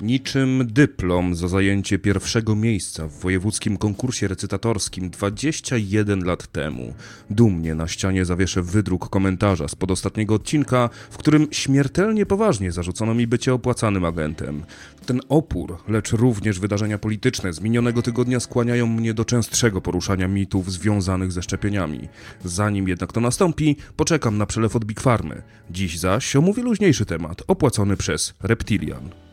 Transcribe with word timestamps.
Niczym 0.00 0.62
dyplom 0.66 1.34
za 1.34 1.48
zajęcie 1.48 1.98
pierwszego 1.98 2.56
miejsca 2.56 3.08
w 3.08 3.20
wojewódzkim 3.20 3.76
konkursie 3.76 4.28
recytatorskim 4.28 5.10
21 5.10 6.24
lat 6.24 6.46
temu. 6.46 6.94
Dumnie 7.30 7.74
na 7.74 7.88
ścianie 7.88 8.24
zawieszę 8.24 8.62
wydruk 8.62 9.08
komentarza 9.08 9.68
spod 9.68 9.90
ostatniego 9.90 10.34
odcinka, 10.34 10.90
w 11.10 11.16
którym 11.16 11.46
śmiertelnie 11.50 12.26
poważnie 12.26 12.72
zarzucono 12.72 13.14
mi 13.14 13.26
bycie 13.26 13.54
opłacanym 13.54 14.04
agentem. 14.04 14.62
Ten 15.06 15.20
opór, 15.28 15.78
lecz 15.88 16.12
również 16.12 16.60
wydarzenia 16.60 16.98
polityczne 16.98 17.52
z 17.52 17.60
minionego 17.60 18.02
tygodnia 18.02 18.40
skłaniają 18.40 18.86
mnie 18.86 19.14
do 19.14 19.24
częstszego 19.24 19.80
poruszania 19.80 20.28
mitów 20.28 20.72
związanych 20.72 21.32
ze 21.32 21.42
szczepieniami. 21.42 22.08
Zanim 22.44 22.88
jednak 22.88 23.12
to 23.12 23.20
nastąpi, 23.20 23.76
poczekam 23.96 24.38
na 24.38 24.46
przelew 24.46 24.76
od 24.76 24.84
Big 24.84 25.00
Farmy. 25.00 25.42
Dziś 25.70 25.98
zaś 25.98 26.36
omówię 26.36 26.62
luźniejszy 26.62 27.06
temat, 27.06 27.42
opłacony 27.46 27.96
przez 27.96 28.34
Reptilian. 28.42 29.25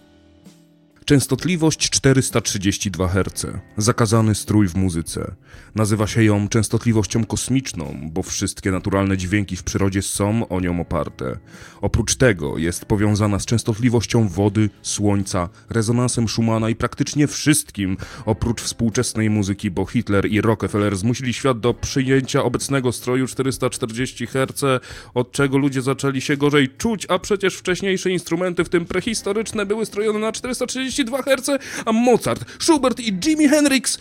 Częstotliwość 1.06 1.90
432 1.90 3.08
Hz. 3.08 3.46
Zakazany 3.78 4.36
strój 4.36 4.68
w 4.68 4.76
muzyce. 4.76 5.36
Nazywa 5.76 6.08
się 6.08 6.24
ją 6.24 6.48
częstotliwością 6.48 7.26
kosmiczną, 7.26 8.10
bo 8.12 8.24
wszystkie 8.24 8.72
naturalne 8.72 9.18
dźwięki 9.18 9.56
w 9.56 9.64
przyrodzie 9.64 10.02
są 10.02 10.48
o 10.48 10.60
nią 10.60 10.82
oparte. 10.82 11.38
Oprócz 11.82 12.16
tego 12.16 12.58
jest 12.58 12.86
powiązana 12.86 13.40
z 13.40 13.46
częstotliwością 13.46 14.28
wody, 14.28 14.70
słońca, 14.82 15.50
rezonansem 15.70 16.28
Schumana 16.28 16.70
i 16.70 16.76
praktycznie 16.76 17.28
wszystkim, 17.28 17.98
oprócz 18.26 18.62
współczesnej 18.62 19.30
muzyki, 19.30 19.72
bo 19.72 19.86
Hitler 19.86 20.26
i 20.26 20.42
Rockefeller 20.42 20.96
zmusili 20.96 21.34
świat 21.34 21.60
do 21.60 21.74
przyjęcia 21.74 22.44
obecnego 22.44 22.92
stroju 22.92 23.28
440 23.28 24.28
Hz, 24.28 24.82
od 25.14 25.32
czego 25.32 25.58
ludzie 25.58 25.82
zaczęli 25.82 26.22
się 26.22 26.38
gorzej 26.38 26.70
czuć, 26.70 27.06
a 27.10 27.20
przecież 27.20 27.56
wcześniejsze 27.56 28.10
instrumenty, 28.12 28.64
w 28.64 28.70
tym 28.70 28.86
prehistoryczne, 28.86 29.66
były 29.66 29.86
strojone 29.86 30.20
na 30.20 30.32
430 30.32 30.93
42 30.94 31.22
Hz, 31.22 31.50
a 31.86 31.92
Mozart, 31.92 32.46
Schubert 32.60 33.00
i 33.00 33.14
Jimi 33.26 33.48
Hendrix... 33.48 33.98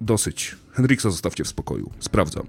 Dosyć. 0.00 0.56
Hendrixa 0.72 1.02
zostawcie 1.02 1.44
w 1.44 1.48
spokoju. 1.48 1.90
Sprawdzam. 2.00 2.46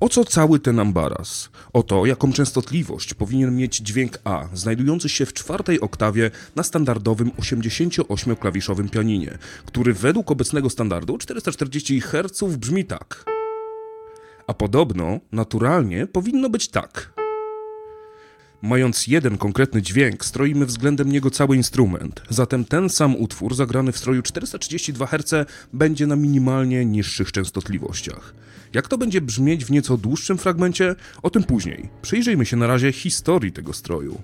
O 0.00 0.08
co 0.08 0.24
cały 0.24 0.60
ten 0.60 0.80
ambaras? 0.80 1.50
O 1.72 1.82
to, 1.82 2.06
jaką 2.06 2.32
częstotliwość 2.32 3.14
powinien 3.14 3.56
mieć 3.56 3.76
dźwięk 3.76 4.18
A, 4.24 4.48
znajdujący 4.54 5.08
się 5.08 5.26
w 5.26 5.32
czwartej 5.32 5.80
oktawie 5.80 6.30
na 6.56 6.62
standardowym 6.62 7.30
88-klawiszowym 7.30 8.90
pianinie, 8.90 9.38
który 9.66 9.92
według 9.92 10.30
obecnego 10.30 10.70
standardu 10.70 11.18
440 11.18 12.00
Hz 12.00 12.56
brzmi 12.56 12.84
tak. 12.84 13.24
A 14.46 14.54
podobno, 14.54 15.20
naturalnie, 15.32 16.06
powinno 16.06 16.50
być 16.50 16.68
tak. 16.68 17.17
Mając 18.62 19.06
jeden 19.06 19.38
konkretny 19.38 19.82
dźwięk, 19.82 20.24
stroimy 20.24 20.66
względem 20.66 21.12
niego 21.12 21.30
cały 21.30 21.56
instrument. 21.56 22.22
Zatem 22.28 22.64
ten 22.64 22.88
sam 22.88 23.16
utwór 23.16 23.54
zagrany 23.54 23.92
w 23.92 23.98
stroju 23.98 24.22
432 24.22 25.06
Hz 25.06 25.46
będzie 25.72 26.06
na 26.06 26.16
minimalnie 26.16 26.84
niższych 26.84 27.32
częstotliwościach. 27.32 28.34
Jak 28.74 28.88
to 28.88 28.98
będzie 28.98 29.20
brzmieć 29.20 29.64
w 29.64 29.70
nieco 29.70 29.96
dłuższym 29.96 30.38
fragmencie? 30.38 30.94
O 31.22 31.30
tym 31.30 31.44
później. 31.44 31.88
Przyjrzyjmy 32.02 32.46
się 32.46 32.56
na 32.56 32.66
razie 32.66 32.92
historii 32.92 33.52
tego 33.52 33.72
stroju. 33.72 34.22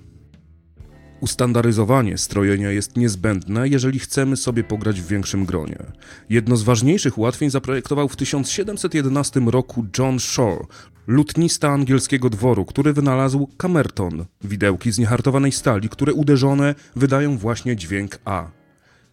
Ustandaryzowanie 1.21 2.17
strojenia 2.17 2.71
jest 2.71 2.97
niezbędne, 2.97 3.67
jeżeli 3.67 3.99
chcemy 3.99 4.37
sobie 4.37 4.63
pograć 4.63 5.01
w 5.01 5.07
większym 5.07 5.45
gronie. 5.45 5.77
Jedno 6.29 6.57
z 6.57 6.63
ważniejszych 6.63 7.17
ułatwień 7.17 7.49
zaprojektował 7.49 8.09
w 8.09 8.15
1711 8.15 9.39
roku 9.39 9.85
John 9.97 10.19
Shore, 10.19 10.65
lutnista 11.07 11.69
angielskiego 11.69 12.29
dworu, 12.29 12.65
który 12.65 12.93
wynalazł 12.93 13.49
kamerton, 13.57 14.25
widełki 14.43 14.91
z 14.91 14.99
niehartowanej 14.99 15.51
stali, 15.51 15.89
które 15.89 16.13
uderzone 16.13 16.75
wydają 16.95 17.37
właśnie 17.37 17.75
dźwięk 17.75 18.19
A. 18.25 18.47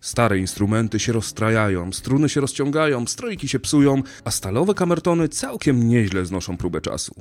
Stare 0.00 0.38
instrumenty 0.38 0.98
się 0.98 1.12
rozstrajają, 1.12 1.92
struny 1.92 2.28
się 2.28 2.40
rozciągają, 2.40 3.06
strojki 3.06 3.48
się 3.48 3.60
psują, 3.60 4.02
a 4.24 4.30
stalowe 4.30 4.74
kamertony 4.74 5.28
całkiem 5.28 5.88
nieźle 5.88 6.26
znoszą 6.26 6.56
próbę 6.56 6.80
czasu. 6.80 7.14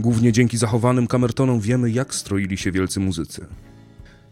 Głównie 0.00 0.32
dzięki 0.32 0.56
zachowanym 0.56 1.06
kamertonom 1.06 1.60
wiemy, 1.60 1.90
jak 1.90 2.14
stroili 2.14 2.58
się 2.58 2.72
wielcy 2.72 3.00
muzycy 3.00 3.46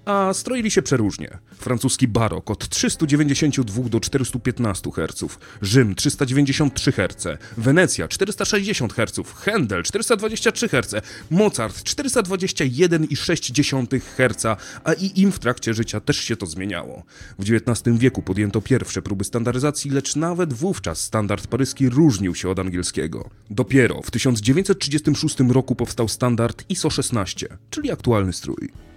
a 0.05 0.35
stroili 0.35 0.71
się 0.71 0.83
przeróżnie. 0.83 1.39
Francuski 1.55 2.09
barok 2.09 2.51
od 2.51 2.69
392 2.69 3.83
do 3.83 4.01
415 4.01 4.91
Hz, 4.91 5.25
Rzym 5.63 5.95
393 5.95 6.93
Hz, 6.93 7.27
Wenecja 7.57 8.09
460 8.09 8.93
Hz, 8.93 9.19
Händel 9.45 9.83
423 9.83 10.69
Hz, 10.69 10.95
Mozart 11.31 11.77
421,6 11.77 14.01
Hz, 14.01 14.47
a 14.85 14.93
i 14.93 15.21
im 15.21 15.33
w 15.33 15.39
trakcie 15.39 15.75
życia 15.75 16.01
też 16.01 16.17
się 16.17 16.37
to 16.37 16.47
zmieniało. 16.47 17.03
W 17.39 17.53
XIX 17.53 17.99
wieku 17.99 18.23
podjęto 18.23 18.61
pierwsze 18.61 19.03
próby 19.03 19.25
standaryzacji, 19.25 19.91
lecz 19.91 20.17
nawet 20.17 20.53
wówczas 20.53 21.01
standard 21.01 21.47
paryski 21.47 21.89
różnił 21.89 22.35
się 22.35 22.51
od 22.51 22.59
angielskiego. 22.59 23.31
Dopiero 23.51 24.03
w 24.03 24.11
1936 24.11 25.37
roku 25.49 25.75
powstał 25.75 26.09
standard 26.09 26.65
ISO 26.69 26.91
16, 26.91 27.49
czyli 27.71 27.91
aktualny 27.91 28.33
strój. 28.33 28.92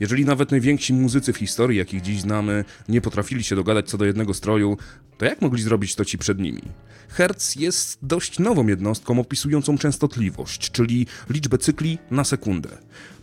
Jeżeli 0.00 0.24
nawet 0.24 0.50
najwięksi 0.50 0.92
muzycy 0.92 1.32
w 1.32 1.36
historii, 1.36 1.78
jakich 1.78 2.02
dziś 2.02 2.20
znamy, 2.20 2.64
nie 2.88 3.00
potrafili 3.00 3.44
się 3.44 3.56
dogadać 3.56 3.88
co 3.88 3.98
do 3.98 4.04
jednego 4.04 4.34
stroju, 4.34 4.78
to 5.18 5.24
jak 5.24 5.42
mogli 5.42 5.62
zrobić 5.62 5.94
to 5.94 6.04
ci 6.04 6.18
przed 6.18 6.38
nimi? 6.38 6.62
Hertz 7.08 7.56
jest 7.56 7.98
dość 8.02 8.38
nową 8.38 8.66
jednostką 8.66 9.18
opisującą 9.18 9.78
częstotliwość, 9.78 10.70
czyli 10.70 11.06
liczbę 11.30 11.58
cykli 11.58 11.98
na 12.10 12.24
sekundę. 12.24 12.68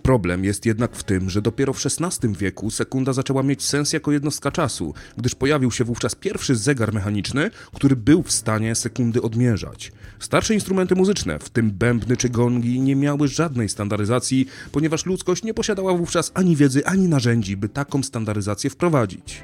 Problem 0.04 0.44
jest 0.44 0.66
jednak 0.66 0.96
w 0.96 1.04
tym, 1.04 1.30
że 1.30 1.42
dopiero 1.42 1.74
w 1.74 1.86
XVI 1.86 2.36
wieku 2.36 2.72
sekunda 2.72 3.14
zaczęła 3.14 3.44
mieć 3.44 3.64
sens 3.64 3.94
jako 3.94 4.12
jednostka 4.12 4.52
czasu, 4.52 4.94
gdyż 5.18 5.36
pojawił 5.36 5.72
się 5.72 5.84
wówczas 5.84 6.16
pierwszy 6.16 6.56
zegar 6.56 6.94
mechaniczny, 6.94 7.52
który 7.74 7.96
był 7.96 8.24
w 8.24 8.32
stanie 8.32 8.76
sekundy 8.76 9.22
odmierzać. 9.22 9.92
Starsze 10.20 10.54
instrumenty 10.54 10.96
muzyczne, 10.96 11.40
w 11.40 11.50
tym 11.50 11.72
bębny 11.72 12.18
czy 12.18 12.30
gongi, 12.30 12.82
nie 12.82 12.96
miały 12.96 13.28
żadnej 13.28 13.70
standaryzacji, 13.70 14.48
ponieważ 14.72 15.06
ludzkość 15.06 15.44
nie 15.44 15.54
posiadała 15.54 15.94
wówczas 15.94 16.32
ani 16.34 16.56
wiedzy, 16.56 16.86
ani 16.86 17.08
narzędzi, 17.08 17.58
by 17.58 17.70
taką 17.70 18.04
standaryzację 18.04 18.70
wprowadzić. 18.70 19.44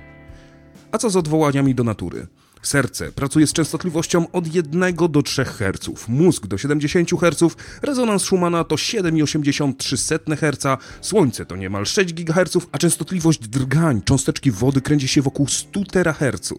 A 0.91 0.97
co 0.97 1.09
z 1.09 1.15
odwołaniami 1.15 1.75
do 1.75 1.83
natury? 1.83 2.27
Serce 2.61 3.11
pracuje 3.11 3.47
z 3.47 3.53
częstotliwością 3.53 4.31
od 4.31 4.55
1 4.55 4.95
do 5.09 5.21
3 5.21 5.45
Hz, 5.45 6.07
mózg 6.07 6.47
do 6.47 6.57
70 6.57 7.09
Hz, 7.11 7.55
rezonans 7.81 8.23
Schumana 8.23 8.63
to 8.63 8.75
7,83 8.75 10.37
Hz, 10.37 10.81
Słońce 11.01 11.45
to 11.45 11.55
niemal 11.55 11.85
6 11.85 12.13
GHz, 12.13 12.57
a 12.71 12.77
częstotliwość 12.77 13.47
drgań 13.47 14.01
cząsteczki 14.01 14.51
wody 14.51 14.81
kręci 14.81 15.07
się 15.07 15.21
wokół 15.21 15.47
100 15.47 15.79
THz. 15.83 16.53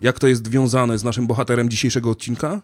Jak 0.00 0.18
to 0.18 0.26
jest 0.26 0.46
związane 0.46 0.98
z 0.98 1.04
naszym 1.04 1.26
bohaterem 1.26 1.70
dzisiejszego 1.70 2.10
odcinka? 2.10 2.60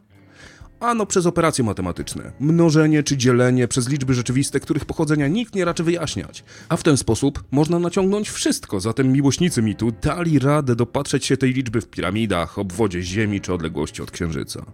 Ano 0.80 1.06
przez 1.06 1.26
operacje 1.26 1.64
matematyczne, 1.64 2.32
mnożenie 2.40 3.02
czy 3.02 3.16
dzielenie 3.16 3.68
przez 3.68 3.88
liczby 3.88 4.14
rzeczywiste, 4.14 4.60
których 4.60 4.84
pochodzenia 4.84 5.28
nikt 5.28 5.54
nie 5.54 5.64
raczy 5.64 5.84
wyjaśniać. 5.84 6.44
A 6.68 6.76
w 6.76 6.82
ten 6.82 6.96
sposób 6.96 7.44
można 7.50 7.78
naciągnąć 7.78 8.30
wszystko, 8.30 8.80
zatem 8.80 9.12
miłośnicy 9.12 9.62
mitu 9.62 9.92
dali 10.02 10.38
radę 10.38 10.76
dopatrzeć 10.76 11.24
się 11.26 11.36
tej 11.36 11.52
liczby 11.52 11.80
w 11.80 11.88
piramidach, 11.88 12.58
obwodzie 12.58 13.02
Ziemi 13.02 13.40
czy 13.40 13.52
odległości 13.52 14.02
od 14.02 14.10
Księżyca. 14.10 14.66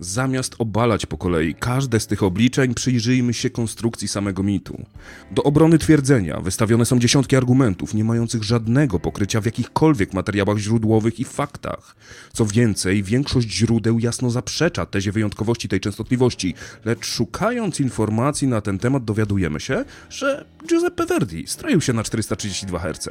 Zamiast 0.00 0.54
obalać 0.58 1.06
po 1.06 1.18
kolei 1.18 1.54
każde 1.54 2.00
z 2.00 2.06
tych 2.06 2.22
obliczeń, 2.22 2.74
przyjrzyjmy 2.74 3.34
się 3.34 3.50
konstrukcji 3.50 4.08
samego 4.08 4.42
mitu. 4.42 4.84
Do 5.30 5.42
obrony 5.42 5.78
twierdzenia 5.78 6.40
wystawione 6.40 6.84
są 6.84 6.98
dziesiątki 6.98 7.36
argumentów, 7.36 7.94
nie 7.94 8.04
mających 8.04 8.42
żadnego 8.42 9.00
pokrycia 9.00 9.40
w 9.40 9.44
jakichkolwiek 9.44 10.14
materiałach 10.14 10.58
źródłowych 10.58 11.20
i 11.20 11.24
faktach. 11.24 11.96
Co 12.32 12.46
więcej, 12.46 13.02
większość 13.02 13.50
źródeł 13.50 13.98
jasno 13.98 14.30
zaprzecza 14.30 14.86
tezie 14.86 15.12
wyjątkowości 15.12 15.68
tej 15.68 15.80
częstotliwości, 15.80 16.54
lecz 16.84 17.06
szukając 17.06 17.80
informacji 17.80 18.48
na 18.48 18.60
ten 18.60 18.78
temat 18.78 19.04
dowiadujemy 19.04 19.60
się, 19.60 19.84
że 20.10 20.44
Giuseppe 20.68 21.06
Verdi 21.06 21.46
stroił 21.46 21.80
się 21.80 21.92
na 21.92 22.02
432 22.02 22.78
Hz. 22.78 23.08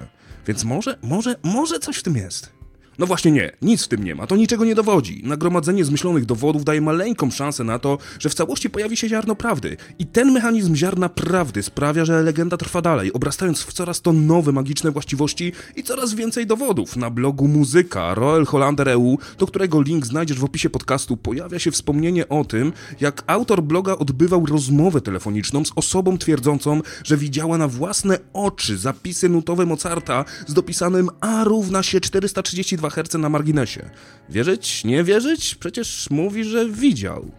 Więc 0.48 0.64
może, 0.64 0.98
może, 1.02 1.36
może 1.44 1.80
coś 1.80 1.98
w 1.98 2.04
tym 2.04 2.16
jest. 2.16 2.57
No 3.00 3.06
właśnie 3.06 3.32
nie, 3.32 3.52
nic 3.62 3.84
w 3.84 3.88
tym 3.88 4.04
nie 4.04 4.16
ma, 4.16 4.28
to 4.28 4.36
niczego 4.36 4.66
nie 4.66 4.76
dowodzi. 4.76 5.22
Nagromadzenie 5.24 5.86
zmyślonych 5.86 6.26
dowodów 6.26 6.64
daje 6.64 6.82
maleńką 6.82 7.32
szansę 7.32 7.64
na 7.64 7.80
to, 7.80 7.98
że 8.20 8.30
w 8.30 8.34
całości 8.34 8.70
pojawi 8.70 8.98
się 8.98 9.10
ziarno 9.10 9.36
prawdy. 9.36 9.78
I 10.00 10.06
ten 10.06 10.32
mechanizm 10.32 10.76
ziarna 10.76 11.10
prawdy 11.10 11.64
sprawia, 11.64 12.06
że 12.06 12.22
legenda 12.22 12.58
trwa 12.58 12.82
dalej, 12.82 13.14
obrastając 13.14 13.62
w 13.62 13.74
coraz 13.74 14.02
to 14.02 14.14
nowe 14.14 14.52
magiczne 14.52 14.92
właściwości 14.92 15.52
i 15.76 15.84
coraz 15.84 16.14
więcej 16.14 16.48
dowodów. 16.48 16.96
Na 16.96 17.10
blogu 17.10 17.48
Muzyka 17.48 18.14
Royal 18.14 18.46
Hollander 18.46 18.90
EU, 18.90 19.18
do 19.38 19.48
którego 19.48 19.82
link 19.82 20.06
znajdziesz 20.06 20.40
w 20.40 20.44
opisie 20.44 20.70
podcastu, 20.70 21.18
pojawia 21.18 21.60
się 21.60 21.72
wspomnienie 21.72 22.30
o 22.30 22.46
tym, 22.46 22.74
jak 23.02 23.24
autor 23.28 23.64
bloga 23.64 23.98
odbywał 23.98 24.46
rozmowę 24.46 25.02
telefoniczną 25.02 25.66
z 25.66 25.72
osobą 25.76 26.18
twierdzącą, 26.18 26.82
że 27.04 27.18
widziała 27.18 27.58
na 27.58 27.68
własne 27.68 28.20
oczy 28.34 28.78
zapisy 28.78 29.30
nutowe 29.30 29.66
Mozarta 29.66 30.26
z 30.48 30.54
dopisanym 30.54 31.10
A 31.20 31.44
równa 31.44 31.84
się 31.84 32.00
432 32.00 32.87
2 32.90 32.90
Hz 32.90 33.14
na 33.14 33.30
marginesie. 33.30 33.90
Wierzyć, 34.30 34.84
nie 34.84 35.04
wierzyć? 35.04 35.56
Przecież 35.56 36.10
mówi, 36.10 36.44
że 36.44 36.70
widział. 36.70 37.32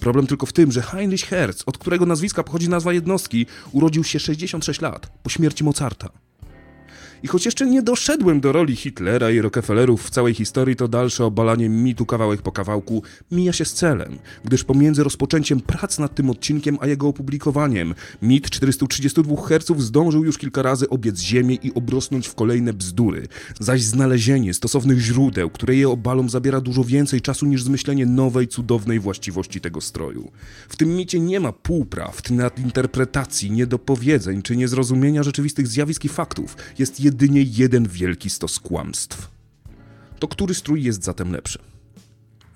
Problem 0.00 0.26
tylko 0.26 0.46
w 0.46 0.52
tym, 0.52 0.72
że 0.72 0.82
Heinrich 0.82 1.24
Hertz, 1.24 1.62
od 1.66 1.78
którego 1.78 2.06
nazwiska 2.06 2.42
pochodzi 2.42 2.68
nazwa 2.68 2.92
jednostki, 2.92 3.46
urodził 3.72 4.04
się 4.04 4.20
66 4.20 4.80
lat 4.80 5.06
po 5.22 5.30
śmierci 5.30 5.64
Mozarta. 5.64 6.08
I 7.22 7.28
choć 7.28 7.44
jeszcze 7.44 7.66
nie 7.66 7.82
doszedłem 7.82 8.40
do 8.40 8.52
roli 8.52 8.76
Hitlera 8.76 9.30
i 9.30 9.40
Rockefellerów 9.40 10.06
w 10.06 10.10
całej 10.10 10.34
historii, 10.34 10.76
to 10.76 10.88
dalsze 10.88 11.24
obalanie 11.24 11.68
mitu 11.68 12.06
kawałek 12.06 12.42
po 12.42 12.52
kawałku 12.52 13.02
mija 13.32 13.52
się 13.52 13.64
z 13.64 13.72
celem, 13.72 14.18
gdyż 14.44 14.64
pomiędzy 14.64 15.04
rozpoczęciem 15.04 15.60
prac 15.60 15.98
nad 15.98 16.14
tym 16.14 16.30
odcinkiem 16.30 16.78
a 16.80 16.86
jego 16.86 17.08
opublikowaniem 17.08 17.94
mit 18.22 18.50
432 18.50 19.36
Hz 19.36 19.82
zdążył 19.82 20.24
już 20.24 20.38
kilka 20.38 20.62
razy 20.62 20.88
obiec 20.88 21.20
ziemię 21.20 21.54
i 21.62 21.74
obrosnąć 21.74 22.28
w 22.28 22.34
kolejne 22.34 22.72
bzdury, 22.72 23.28
zaś 23.60 23.82
znalezienie 23.82 24.54
stosownych 24.54 24.98
źródeł, 24.98 25.50
które 25.50 25.76
je 25.76 25.88
obalą 25.88 26.28
zabiera 26.28 26.60
dużo 26.60 26.84
więcej 26.84 27.20
czasu 27.20 27.46
niż 27.46 27.62
zmyślenie 27.62 28.06
nowej, 28.06 28.48
cudownej 28.48 29.00
właściwości 29.00 29.60
tego 29.60 29.80
stroju. 29.80 30.30
W 30.68 30.76
tym 30.76 30.96
micie 30.96 31.20
nie 31.20 31.40
ma 31.40 31.52
półprawd, 31.52 32.30
nadinterpretacji, 32.30 33.50
niedopowiedzeń 33.50 34.42
czy 34.42 34.56
niezrozumienia 34.56 35.22
rzeczywistych 35.22 35.66
zjawisk 35.66 36.04
i 36.04 36.08
faktów. 36.08 36.56
Jest 36.78 37.00
jedynie 37.08 37.42
jeden 37.42 37.88
wielki 37.88 38.30
stos 38.30 38.60
kłamstw. 38.60 39.30
To 40.18 40.28
który 40.28 40.54
strój 40.54 40.82
jest 40.82 41.04
zatem 41.04 41.32
lepszy? 41.32 41.58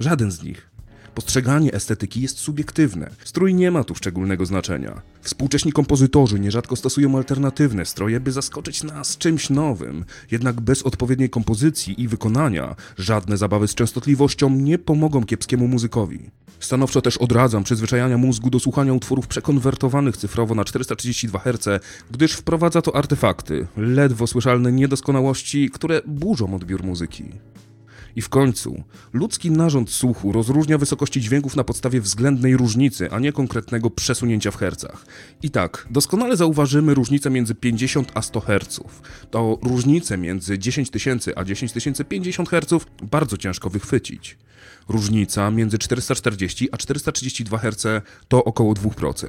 Żaden 0.00 0.30
z 0.30 0.42
nich. 0.42 0.70
Postrzeganie 1.14 1.72
estetyki 1.72 2.20
jest 2.20 2.38
subiektywne. 2.38 3.10
Strój 3.24 3.54
nie 3.54 3.70
ma 3.70 3.84
tu 3.84 3.94
szczególnego 3.94 4.46
znaczenia. 4.46 5.02
Współcześni 5.22 5.72
kompozytorzy 5.72 6.40
nierzadko 6.40 6.76
stosują 6.76 7.16
alternatywne 7.16 7.86
stroje, 7.86 8.20
by 8.20 8.32
zaskoczyć 8.32 8.82
nas 8.82 9.18
czymś 9.18 9.50
nowym. 9.50 10.04
Jednak 10.30 10.60
bez 10.60 10.82
odpowiedniej 10.82 11.30
kompozycji 11.30 12.02
i 12.02 12.08
wykonania 12.08 12.76
żadne 12.98 13.36
zabawy 13.36 13.68
z 13.68 13.74
częstotliwością 13.74 14.50
nie 14.50 14.78
pomogą 14.78 15.24
kiepskiemu 15.24 15.68
muzykowi. 15.68 16.30
Stanowczo 16.60 17.02
też 17.02 17.16
odradzam 17.16 17.64
przyzwyczajania 17.64 18.18
mózgu 18.18 18.50
do 18.50 18.60
słuchania 18.60 18.92
utworów 18.92 19.26
przekonwertowanych 19.26 20.16
cyfrowo 20.16 20.54
na 20.54 20.64
432 20.64 21.38
Hz, 21.38 21.82
gdyż 22.10 22.32
wprowadza 22.32 22.82
to 22.82 22.96
artefakty, 22.96 23.66
ledwo 23.76 24.26
słyszalne 24.26 24.72
niedoskonałości, 24.72 25.70
które 25.70 26.02
burzą 26.06 26.54
odbiór 26.54 26.84
muzyki. 26.84 27.24
I 28.16 28.22
w 28.22 28.28
końcu, 28.28 28.82
ludzki 29.12 29.50
narząd 29.50 29.90
słuchu 29.90 30.32
rozróżnia 30.32 30.78
wysokości 30.78 31.20
dźwięków 31.20 31.56
na 31.56 31.64
podstawie 31.64 32.00
względnej 32.00 32.56
różnicy, 32.56 33.10
a 33.10 33.18
nie 33.18 33.32
konkretnego 33.32 33.90
przesunięcia 33.90 34.50
w 34.50 34.56
hercach. 34.56 35.06
I 35.42 35.50
tak, 35.50 35.86
doskonale 35.90 36.36
zauważymy 36.36 36.94
różnicę 36.94 37.30
między 37.30 37.54
50 37.54 38.12
a 38.14 38.22
100 38.22 38.40
Hz. 38.40 38.80
To 39.30 39.58
różnicę 39.62 40.18
między 40.18 40.58
10 40.58 40.90
tysięcy 40.90 41.36
a 41.36 41.44
10 41.44 41.72
050 42.08 42.48
Hz 42.48 42.86
bardzo 43.02 43.36
ciężko 43.36 43.70
wychwycić. 43.70 44.38
Różnica 44.88 45.50
między 45.50 45.78
440 45.78 46.68
a 46.72 46.76
432 46.76 47.58
Hz 47.58 48.02
to 48.28 48.44
około 48.44 48.74
2%. 48.74 49.28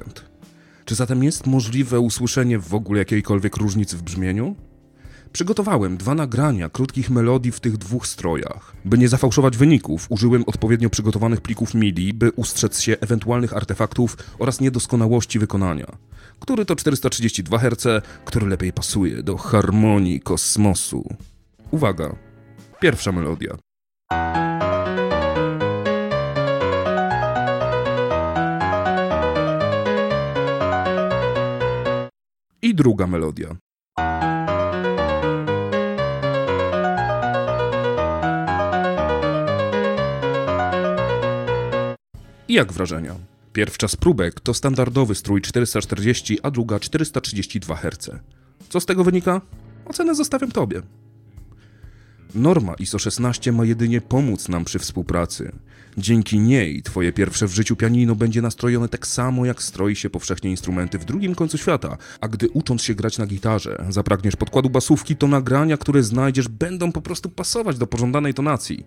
Czy 0.84 0.94
zatem 0.94 1.24
jest 1.24 1.46
możliwe 1.46 2.00
usłyszenie 2.00 2.58
w 2.58 2.74
ogóle 2.74 2.98
jakiejkolwiek 2.98 3.56
różnicy 3.56 3.96
w 3.96 4.02
brzmieniu? 4.02 4.56
Przygotowałem 5.34 5.96
dwa 5.96 6.14
nagrania 6.14 6.68
krótkich 6.68 7.10
melodii 7.10 7.52
w 7.52 7.60
tych 7.60 7.76
dwóch 7.76 8.06
strojach. 8.06 8.72
By 8.84 8.98
nie 8.98 9.08
zafałszować 9.08 9.56
wyników, 9.56 10.06
użyłem 10.08 10.44
odpowiednio 10.46 10.90
przygotowanych 10.90 11.40
plików 11.40 11.74
MIDI, 11.74 12.14
by 12.14 12.30
ustrzec 12.30 12.80
się 12.80 12.96
ewentualnych 13.00 13.56
artefaktów 13.56 14.16
oraz 14.38 14.60
niedoskonałości 14.60 15.38
wykonania. 15.38 15.86
Który 16.40 16.64
to 16.64 16.76
432 16.76 17.58
Hz, 17.58 18.04
który 18.24 18.46
lepiej 18.46 18.72
pasuje 18.72 19.22
do 19.22 19.36
harmonii 19.36 20.20
kosmosu. 20.20 21.16
Uwaga! 21.70 22.16
Pierwsza 22.80 23.12
melodia. 23.12 23.56
I 32.62 32.74
druga 32.74 33.06
melodia. 33.06 33.63
Jak 42.54 42.72
wrażenia? 42.72 43.14
Pierwsza 43.52 43.88
z 43.88 43.96
próbek 43.96 44.40
to 44.40 44.54
standardowy 44.54 45.14
strój 45.14 45.40
440, 45.42 46.38
a 46.42 46.50
druga 46.50 46.80
432 46.80 47.76
Hz. 47.76 48.10
Co 48.68 48.80
z 48.80 48.86
tego 48.86 49.04
wynika? 49.04 49.40
Ocenę 49.86 50.14
zostawiam 50.14 50.50
Tobie. 50.50 50.82
Norma 52.34 52.74
ISO 52.74 52.98
16 52.98 53.52
ma 53.52 53.64
jedynie 53.64 54.00
pomóc 54.00 54.48
nam 54.48 54.64
przy 54.64 54.78
współpracy. 54.78 55.52
Dzięki 55.98 56.38
niej 56.38 56.82
Twoje 56.82 57.12
pierwsze 57.12 57.46
w 57.46 57.54
życiu 57.54 57.76
pianino 57.76 58.14
będzie 58.14 58.42
nastrojone 58.42 58.88
tak 58.88 59.06
samo 59.06 59.46
jak 59.46 59.62
stroi 59.62 59.96
się 59.96 60.10
powszechnie 60.10 60.50
instrumenty 60.50 60.98
w 60.98 61.04
drugim 61.04 61.34
końcu 61.34 61.58
świata, 61.58 61.96
a 62.20 62.28
gdy 62.28 62.48
ucząc 62.48 62.82
się 62.82 62.94
grać 62.94 63.18
na 63.18 63.26
gitarze, 63.26 63.84
zapragniesz 63.88 64.36
podkładu 64.36 64.70
basówki, 64.70 65.16
to 65.16 65.28
nagrania, 65.28 65.76
które 65.76 66.02
znajdziesz 66.02 66.48
będą 66.48 66.92
po 66.92 67.02
prostu 67.02 67.30
pasować 67.30 67.78
do 67.78 67.86
pożądanej 67.86 68.34
tonacji. 68.34 68.86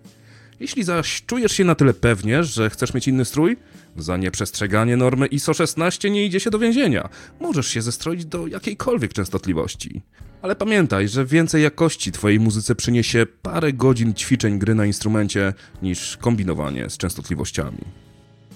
Jeśli 0.60 0.84
zaś 0.84 1.22
czujesz 1.26 1.52
się 1.52 1.64
na 1.64 1.74
tyle 1.74 1.94
pewnie, 1.94 2.44
że 2.44 2.70
chcesz 2.70 2.94
mieć 2.94 3.08
inny 3.08 3.24
strój, 3.24 3.56
za 3.96 4.16
nieprzestrzeganie 4.16 4.96
normy 4.96 5.26
ISO 5.26 5.54
16 5.54 6.10
nie 6.10 6.24
idzie 6.24 6.40
się 6.40 6.50
do 6.50 6.58
więzienia. 6.58 7.08
Możesz 7.40 7.66
się 7.66 7.82
zestroić 7.82 8.24
do 8.24 8.46
jakiejkolwiek 8.46 9.12
częstotliwości. 9.12 10.02
Ale 10.42 10.56
pamiętaj, 10.56 11.08
że 11.08 11.26
więcej 11.26 11.62
jakości 11.62 12.12
twojej 12.12 12.40
muzyce 12.40 12.74
przyniesie 12.74 13.26
parę 13.42 13.72
godzin 13.72 14.14
ćwiczeń 14.14 14.58
gry 14.58 14.74
na 14.74 14.86
instrumencie 14.86 15.54
niż 15.82 16.16
kombinowanie 16.16 16.90
z 16.90 16.96
częstotliwościami. 16.96 18.07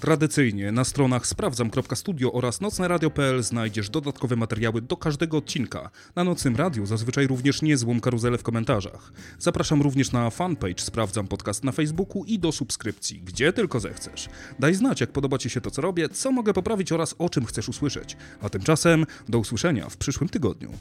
Tradycyjnie 0.03 0.73
na 0.73 0.85
stronach 0.85 1.27
sprawdzam.studio 1.27 2.33
oraz 2.33 2.61
nocneradio.pl 2.61 3.43
znajdziesz 3.43 3.91
dodatkowe 3.91 4.37
materiały 4.37 4.83
do 4.83 4.97
każdego 4.97 5.37
odcinka. 5.37 5.91
Na 6.17 6.25
Nocnym 6.25 6.57
Radiu 6.57 6.87
zazwyczaj 6.87 7.27
również 7.27 7.63
niezłą 7.63 8.01
karuzelę 8.01 8.39
w 8.39 8.43
komentarzach. 8.43 9.13
Zapraszam 9.39 9.83
również 9.83 10.13
na 10.13 10.31
fanpage 10.31 10.79
Sprawdzam 10.79 11.29
Podcast 11.29 11.65
na 11.65 11.73
Facebooku 11.73 12.25
i 12.25 12.39
do 12.39 12.53
subskrypcji, 12.53 13.21
gdzie 13.21 13.53
tylko 13.53 13.81
zechcesz. 13.81 14.29
Daj 14.59 14.75
znać, 14.75 15.01
jak 15.01 15.13
podoba 15.13 15.39
Ci 15.39 15.51
się 15.51 15.61
to, 15.61 15.71
co 15.71 15.83
robię, 15.83 16.09
co 16.09 16.33
mogę 16.33 16.53
poprawić 16.53 16.93
oraz 16.93 17.15
o 17.19 17.29
czym 17.29 17.45
chcesz 17.45 17.69
usłyszeć. 17.69 18.17
A 18.41 18.49
tymczasem 18.49 19.07
do 19.29 19.39
usłyszenia 19.39 19.89
w 19.89 19.97
przyszłym 19.97 20.29
tygodniu. 20.29 20.73